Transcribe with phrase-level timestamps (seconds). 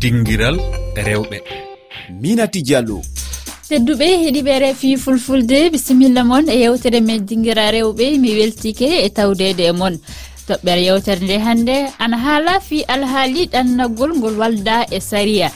[0.00, 0.56] dinguiral
[1.06, 1.38] rewɓe.
[2.22, 2.98] Minati diallo.
[3.68, 5.70] Tedduɓe heeɗiɓe refi fulfulde.
[5.72, 9.94] Bisimilla moon e yewtere men dinguira rewɓe mi weltike e tawdede e moon
[10.48, 15.48] toɓɓere yewtere nde hannde ana haala fi alhaali ɗannagol ngol walda e saria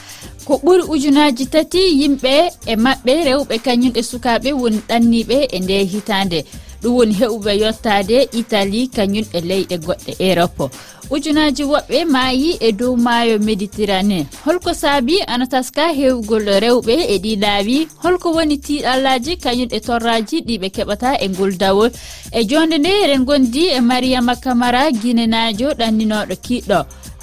[0.45, 2.31] ko ɓuri ujunaji tati yimɓe
[2.71, 6.39] e maɓɓe rewɓe kañum e sukaɓe woni ɗanniɓe e nde hitande
[6.83, 10.63] ɗum woni heɓuɓe yettade italie kañum e leyɗe goɗɗe e europe.
[11.09, 17.31] Ujunaji woɓɓe maayi e dow maayo méditerranéen holko saabi ana taska hewgol rewɓe e ɗi
[17.43, 21.91] laawi holko woni tiɗallaji kañum e torraji ɗi ɓe keɓata e ngol dawol.
[22.31, 26.79] E jonde nde eɗen gondi e mariama camara guinenajo ɗanninoɗo kiɗɗo.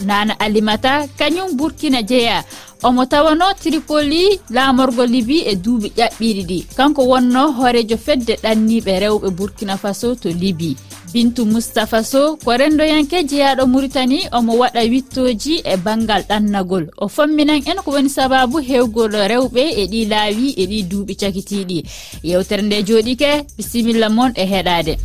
[0.06, 2.45] nana alimata kañum burkina jeeya
[2.82, 6.59] omo tawano tripoli laamorgo libi e duuɓi ƴaɓɓiɗi ɗi.
[6.76, 10.76] Kanko wonno hoorejo fedde ɗanniɓe rewɓe burkina faso to libi.
[11.12, 16.84] Bintu moustapha sow ko rendoyanke jeeyaɗo muritani omo waɗa wittoji e banggal ɗannagol.
[16.96, 21.78] O famminan en ko woni sababu hewgol rewɓe e ɗi laawi e ɗi duuɓi cakitiɗi
[22.23, 24.96] yewtere nde jooɗike bisimilla moon e heɗade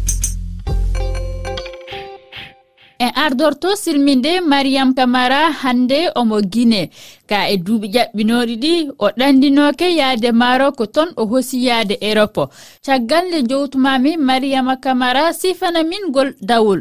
[3.05, 6.89] en ardorto silminde mariyam camara hande omo guine
[7.29, 12.41] ka e duuɓi ƴaɓɓinoɗi ɗi o ɗandinoke yaade maro ko ton o hosi yaade europe.
[12.85, 16.79] Caggal nde jowtumami mariama camara sifana min gol dawol.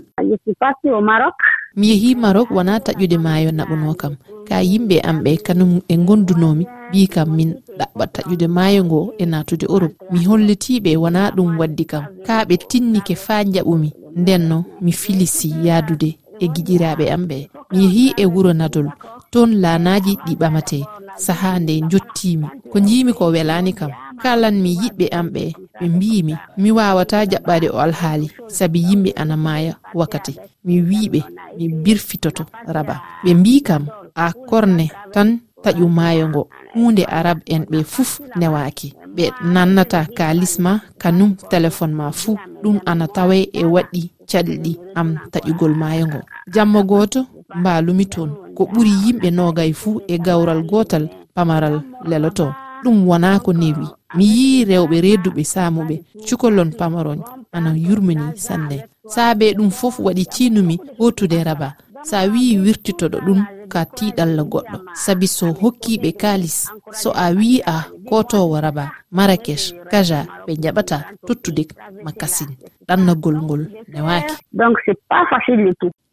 [1.77, 4.14] Mi yehi marok wona taƴude maayo naɓuno kam.
[4.48, 9.25] Ka yimɓe am ɓe kanum e gondunomi mbi kam min ɗaɓɓa taƴude maayo ngo e
[9.27, 9.95] natude europe.
[10.12, 12.05] Mi hollitiɓe wona ɗum waddi kam.
[12.27, 16.11] Ka ɓe tinnike faa jaɓumi ndenno mi filisi yaadude
[16.45, 17.39] e giƴiraaɓe am ɓe.
[17.73, 18.89] Mi yehi e wuro nadol
[19.33, 20.79] toon laanaji ɗi ɓamate
[21.25, 23.91] saha nde jottimi ko jiimi ko welani kam.
[24.23, 25.42] Kalanmi yiɓɓe am ɓe
[25.81, 28.27] ɓe mbimi mi wawata jaɓɓade o alhaali
[28.57, 30.33] saabi yimɓe ana maaya wakkati.
[30.65, 31.20] Mi wiɓe
[31.59, 32.95] mi birfitoto raba.
[33.25, 33.83] Ɓe mbi kam
[34.15, 35.29] a korne tan
[35.62, 36.42] taƴu maayo ngo.
[36.75, 42.36] hunde arab en ɓe fuf newaki ɓe nannata kalisma kanum téléphone ma fuu.
[42.62, 46.20] Ɗum ana tawe e waɗɗi caɗɗi am taƴugol maayo ngo.
[46.55, 47.27] Jamma gooto
[47.58, 48.30] mbalumi toon.
[48.57, 52.46] Ko ɓuri yimɓe nogay fuu e gawral gotal pamaral leloto.
[52.84, 53.86] Ɗum wona ko newi
[54.17, 57.20] mi yii rewɓe redduɓe samuɓe cukolon pamaron
[57.52, 58.77] ana yurmini sanne
[59.07, 61.74] saabe ɗum fof waɗi tiinumi hotude raba.
[62.05, 63.40] Sa wi wirtitoɗo ɗum
[63.74, 64.79] hokka tiɗalla goɗɗo.
[64.95, 66.57] Sabi so hokkiɓe kalis
[66.92, 67.77] so a wi'i a
[68.08, 68.85] kotowo raba
[69.17, 70.96] marakech kaja ɓe jaɓata
[71.27, 71.62] tottude
[72.05, 72.51] makasin
[72.89, 74.34] ɗannagol ngol newaki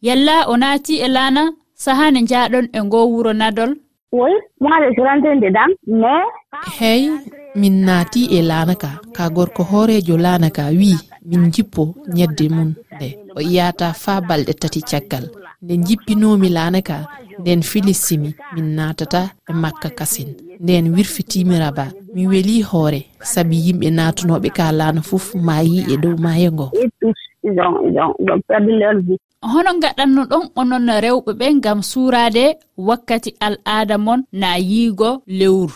[0.06, 1.42] yalla o naati e laana
[1.74, 3.70] sahane jaɗon e ngo wuro nadol?
[6.78, 7.02] Hey
[7.54, 8.90] min naati e laana ka.
[9.16, 10.96] Ka gorko hoorejo laana ka wi'i
[11.28, 13.08] min jippo ñedde mum nde.
[13.36, 15.24] O iyata faa balɗe tati caggal.
[15.62, 16.96] Nde jippinomi laana ka.
[17.40, 20.28] nden filisimi min natata e makka kasin.
[20.60, 23.00] Nden wirfitimi raba mi weeli hoore.
[23.20, 26.66] Saabi yimɓe natunoɓe kalano fof ma e dow maayo ngo.
[29.52, 32.44] Hono gaɗanno ɗon onon rewɓe ɓe gam suurade
[32.76, 35.74] wakkati al aada mon na yiigo lewru.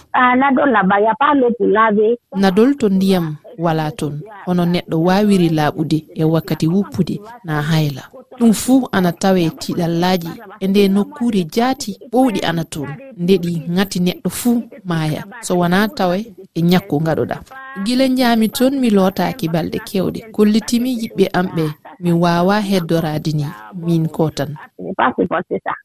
[2.42, 8.02] Nadol to ndiyam wala toon hono neɗɗo wawiri laaɓude e wakkati wuppude na hayla.
[8.38, 10.30] Ɗum fuu ana tawe tiɗallaji
[10.60, 12.90] e nde nokkure jaati ɓowɗi ana toon
[13.22, 15.22] nde ɗi ŋati neɗɗo fuu maaya.
[15.46, 16.18] So wona tawe
[16.54, 17.36] e ñakku gaɗoɗa
[17.84, 21.64] gila jami toon mi lootaki balɗe kewɗe kollitimi yiɓɓe am ɓe
[22.00, 23.46] mi wawa heddorade ni
[23.86, 24.50] min ko tan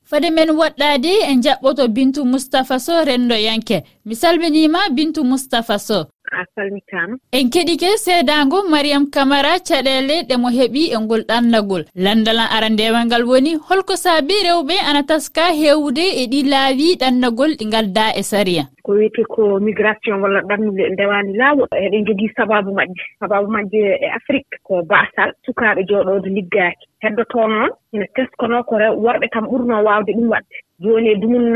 [0.10, 5.98] fade men woɗɗade e jaɓɓoto bintu moustapha so rendoyanke mi salminima bintu moustapha so
[6.32, 11.84] a salmitama en keɗike seedango mariame camara caɗele ɗemo heeɓi e ngol ɗannagol.
[11.96, 17.66] Landalan arandewal ngal woni holko saabi rewɓe ana taska hewde e ɗi laawi ɗannagol ɗi
[17.68, 23.04] ngalda e saria ko wiyete ko migration walla ɗannude ndewani laawol eɗen jogii sababu majje
[23.20, 26.86] sababu majje e afrique ko basal sukaaɓe jooɗoode liggaaki.
[27.04, 31.48] heddotoo noon ina teskono ko rew worɓe kam ɓurnoo waawde ɗum waɗde jooni e dumun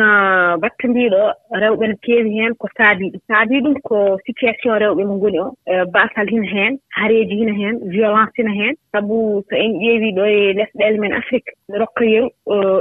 [0.62, 1.22] batte mbiiɗo
[1.62, 5.48] rewɓe no keewi heen ko saabii ɗum saabii ɗum ko situation rewɓe mo ngoni o
[5.66, 8.76] e baasal hina heen hareeji hina heen violence hina heen.
[8.92, 12.30] Sabu so en ƴeewii ɗo e lesɗeele men afrique rokka yeru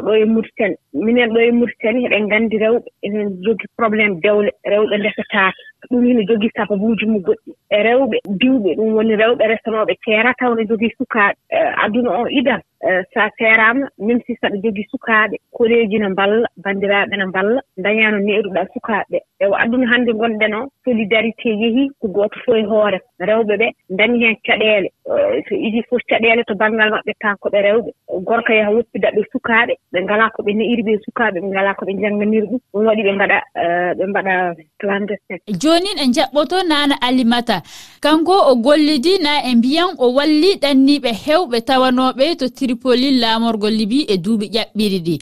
[0.04, 4.96] ɗo e muritani minen ɗo e muritani eɗen nganndi rewɓe enen jogii probléme dewle rewɓe
[4.98, 7.50] ndesataake ɗum hino jogii sababuuji mum goɗɗi.
[7.70, 11.34] E rewɓe diwɓe ɗum woni rewɓe resanooɓe ceera taw no jogii sukaaɓe.
[11.50, 15.36] E aduna o ida tan Eh, so a seeraama même si so aɗa jogii sukaaɓe
[15.56, 20.54] koleeji no mballa banndiraaɓe no mballa dañaano neeruɗaa sukaaɓe ɓee e o aduna hannde ngonɗen
[20.54, 22.98] oo solidarité yehii ko gooto foye hoore.
[23.20, 24.88] Rewɓe ɓee daña heen caɗeele.
[25.08, 27.90] Eh, so idii fof caɗeele to baŋngal maɓɓe tan ko ɓe rewɓe.
[28.26, 31.84] Gorko yaha woppida ɓe sukaaɓe ɓe ngalaa ko ɓe ne'iri ɓe sukaaɓe ɓe ngalaa ko
[31.86, 32.60] ɓe jannganiri ɗum.
[32.72, 34.32] Ɗum waɗi ɓe mbaɗa eh, ɓe mbaɗa
[34.80, 37.62] clandestin jooni en jaɓɓoto naana alimata.
[38.00, 43.20] Kanko o gollidi naa e mbiyan o walli ɗanniiɓe heewɓe tawanooɓe to tiri waɗi pollil
[43.20, 45.16] laamorgol libi e duuɓi ƴaɓɓiri ɗi.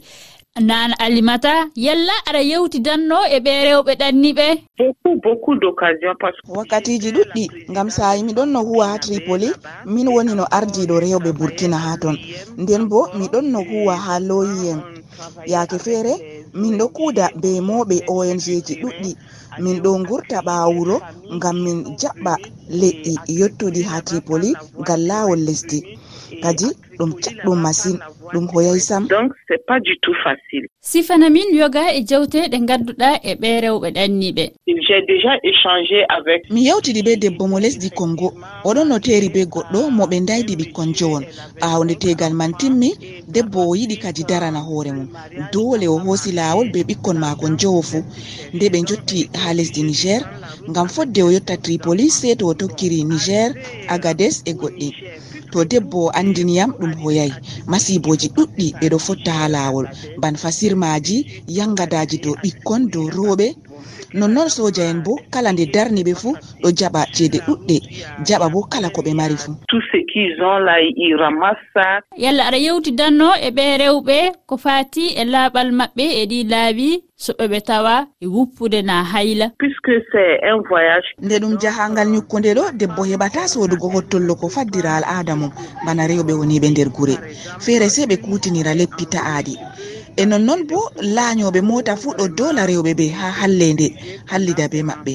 [0.67, 1.53] Nana alimata
[1.85, 4.45] yalla aɗa yewtidanno e ɓe rewɓe ɗanniɓe
[6.55, 7.43] wakkatiji ɗuɗɗi
[7.75, 9.49] gam sayi miɗon no huwa ha tripoli
[9.93, 12.15] min woni no ardiɗo rewɓe burkina ha ton
[12.61, 14.79] nden bo miɗon no huwa ha loyien
[15.51, 16.13] yaake feere
[16.61, 19.11] min ɗo kuuda be mawɓe ong ji ɗuɗɗi.
[19.63, 20.95] Min ɗo gurta ɓawo wuro
[21.41, 22.33] gam min jaɓɓa
[22.79, 24.49] leɗɗi yottuɗi ha tripoli
[24.81, 25.79] ngal lawol lesdi.
[26.43, 26.67] kadi
[26.97, 27.97] ɗum caɗɗum masin
[28.33, 29.07] ɗum hoyay sam.
[30.81, 34.43] Sifana min yoga e jewteɗe gadduɗa e ɓe rewɓe ɗanniɓe.
[36.53, 38.27] Mi yewtiɗi be debbo mo lesdi congo
[38.67, 41.23] oɗon no teeri be goɗɗo mo ɓe daydi ɓikkon jowon
[41.61, 42.89] awde tegal man timmi
[43.33, 45.07] debbo o yiɗi kadi darana hoore mum.
[45.53, 48.03] Dole o hoosi laawol be ɓikkon makon jowo fuu
[48.53, 50.21] nde ɓe jotti ha lesdi niger
[50.69, 53.49] ngam fodde o yotta tripoli sey to o tokkiri niger
[53.87, 54.89] agades e goɗɗi.
[55.53, 57.33] to debbo andiniyam ɗum hoyayi
[57.71, 59.85] masiboji ɗuɗɗi ɓeɗo fotta ha lawol.
[60.21, 61.17] Ban fasirmaji
[61.57, 63.47] yangadaji dow ɓikkon dow rooɓe
[64.13, 67.77] nonnoon soja en bo kala nde darni ɓe fuu ɗo jaɓa ceede ɗuɗɗe.
[68.27, 69.55] Jaɓa bo kala ko ɓe mari fuu
[72.17, 76.89] yalla aɗa yewtidanno e ɓe rewɓe ko fati e laaɓal maɓɓe e ɗi laabi
[77.25, 79.47] soɓe ɓe tawa e wuppude na hayla.
[81.21, 85.51] Nde ɗum jahangal ñukkunde ɗo debbo heɓata sodugo hottollo ko faddira al aada mum.
[85.85, 87.15] Bana rewɓe woniɓe nder gure.
[87.63, 89.53] Feere se ɓe kutinira leppi ta'aɗi
[90.15, 90.79] e nonnoon bo
[91.15, 93.87] laañoɓe mota fuu ɗo dola rewɓe ɓe ha hallende
[94.31, 95.13] hallida be maɓɓe.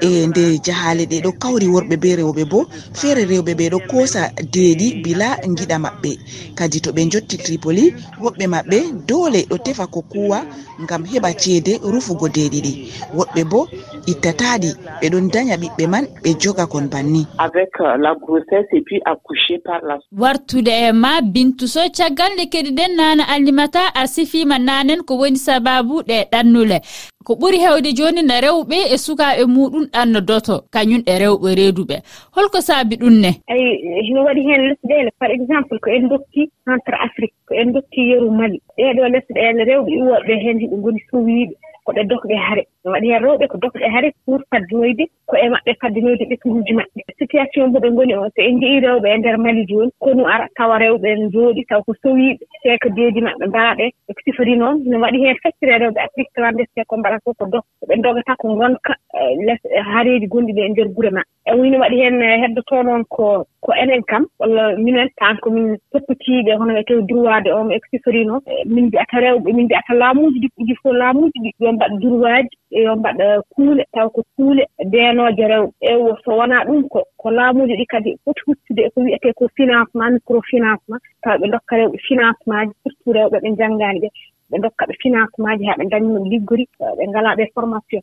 [0.00, 2.66] E nde jahale ɗe ɗo kawri worɓe be rewɓe bo
[2.98, 6.10] feere rewɓe ɓe ɗo koosa deeɗi bila giɗa maɓɓe.
[6.54, 8.78] Kadi to ɓe jotti tripoli woɓɓe maɓɓe
[9.08, 10.44] doole ɗo tefa ko kuwa
[10.82, 12.72] ngam heɓa ceede rufugo deeɗi ɗi.
[13.16, 13.66] Woɓɓe bo
[14.06, 14.70] ittataɗi
[15.00, 17.26] ɓe ɗon daña ɓiɓɓe man ɓe joga kon banni.
[17.38, 22.32] Avec euh, la grossesse et puis accouché par la wartude e ma bintu so caggal
[22.34, 26.78] nde kadi ɗen nana alimata as sifima nanen ko woni sababu ɗe ɗannule.
[27.26, 31.96] Ko ɓuri hewde joni no rewɓe e sukaɓe muɗum ɗannodoto kañum e rewɓe reeduɓe.
[32.34, 33.30] Holko saabi ɗum ne?
[33.54, 38.00] Eyi no waɗi hen lesɗele par exemple ko en dokki centre afrique ko en dokki
[38.10, 38.58] yeru mali.
[38.78, 41.54] Ɗeɗo lesɗele rewɓe iwoɓe hen hiɓe goni sowiɓe
[41.86, 42.62] koɗe dokɓe hare.
[42.92, 47.00] waɗi hen rewɓe ko dokɗe hare pour faddinoyde ko e maɓɓe faddinoyde ɓesguji maɓɓe.
[47.18, 50.46] Situation mbo ɓe ngoni on so en njii rewɓe e nder mali jooni konu ara
[50.56, 54.82] tawa rewɓe en jooɗi taw ko sowiiɓe te ko deedi maɓɓe mbaɗe eko sifori noon
[54.86, 58.36] no waɗi hen feccere e rewɓe afrique clandestin ko mbaɗa fof ko dok ɓe dogata
[58.40, 61.30] ko ngonka e les e hareeji gonɗi ɗe e nder gure maɓɓe.
[61.48, 66.52] E wino waɗi hen heddoto noon ko ko enen kam walla minen tan komin toppitiiɓe
[66.58, 70.74] hono wiyete durwaade on eko sifori noon min mbiyata rewɓe min mbiyata laamuji ɗi ɗi
[70.82, 72.54] fof laamuji ɗi yo mbaɗ durwaaji
[72.84, 77.74] yo mbaɗa kuule taw ko kuule ndeenooje rewɓe ewo so wonaa ɗum ko ko laamuuji
[77.80, 82.66] ɗi kadi foti huccude e ko wiyetee ko financement microfinancement taw ɓe dokka rewɓe financement
[82.68, 84.08] ji surtout rewɓe ɓe njanngaani ɓe
[84.50, 86.64] ɓe dokka ɓe financement ji haa ɓe daña liggori
[86.96, 88.02] ɓe ngalaa ɓe formation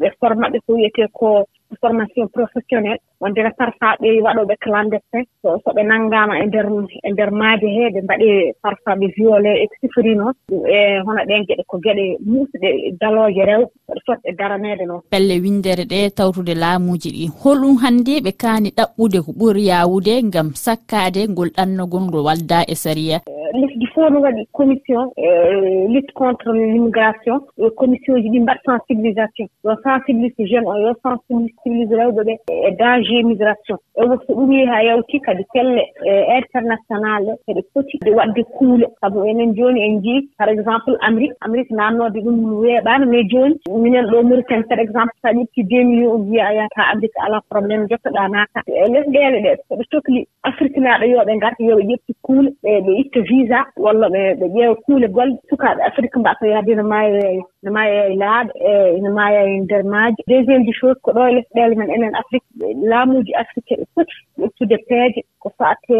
[0.00, 1.46] ɓe forma ɓe ko wiyetee ko
[1.80, 6.66] formation professionnel :fra wonde no parfois ɓe waɗoɓe clandestin :fra so ɓe nanngama e nder
[7.06, 10.34] e nder maaje he ɓe mbaɗee parfois ɓe violé e sifori noon
[10.68, 12.68] e hono ɗen geɗe ko geɗe muusɗe
[13.00, 17.24] galooje rewɓe mbeɗa fotɓe daraneede noon pelle windere ɗe tawtude laamuji ɗi.
[17.42, 22.74] Holɗum hannde ɓe kaani ɗaɓɓude ko ɓuri yawude ngam sakkade ngol ɗannogol ngol waddaa e
[22.74, 23.18] saria
[23.52, 28.58] lesdi fof no waɗi commission e, lutte contre l' immigration e, commission ji ɗi mbaɗ
[28.66, 29.48] sensibilisation.
[29.64, 32.34] Yo sensibilise jeune o yo sensibilise rewɓe ɓe
[32.68, 33.78] e danger migration.
[33.96, 38.86] E so ɗum yehi ha yawti kadi pelle e, international o eɗe poti waɗde kuule.
[39.00, 41.34] Sabu enen jooni en njii par exemple amérique.
[41.40, 46.12] Amérique naatnoode ɗum weeɓano mais jooni minen ɗo maritani par exemple sa ƴetti deux millions
[46.14, 48.60] o wiya a yataa amérique ala probléme jottoɗa naata.
[48.66, 52.92] E lesɗele ɗe soɓe cohli afrique naaɗo yo ɓe ngarta yo ƴetti kuule ɓe ɓe
[53.02, 57.42] itta vi visa walla ɓe ɓe ƴeewa kuule golle sukaaɓe afrique mbaaso yahde maayo maayoya
[57.66, 61.22] ina maaya e laaɗo e ina maaya e nder maaje deuxiéme du chose ko ɗo
[61.28, 62.46] e lesɗele men enen afrique
[62.90, 65.98] laamuuji afrique ɓe foti ƴettude peeje ko faate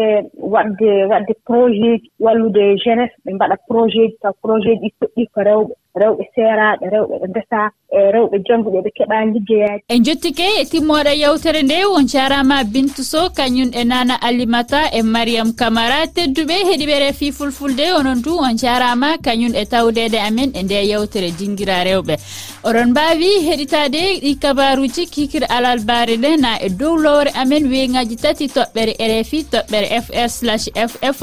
[0.53, 5.27] waɗde waɗde projet ji wallude jeunesse ɓe mbaɗa projet ji taw projet ji ɗi toɗɗii
[5.33, 7.59] ko rewɓe rewɓe seeraaɓe rewɓe ɓe ndesa
[7.97, 13.03] e rewɓe jannguɓe ɓe keɓaani liggeyaaji en jottike e timmoode yewtere nde on jaaraama bintu
[13.11, 18.55] sow kañum e nana alimata e mariame camara tedduɓe heɗiɓe refi fulfulde onon du on
[18.61, 22.15] jaaraama kañum e tawdeede amen e nde yewtere dingi bangira rewɓe.
[22.63, 28.15] Oɗon mbawi heɗitade ɗi kabaruji kikir alal bare nde na e dow lowre amen weyngaji
[28.15, 31.21] tati toɓɓere rfi toɓɓere fr slash ff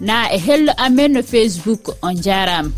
[0.00, 2.70] na e hello amen no facebook on jarama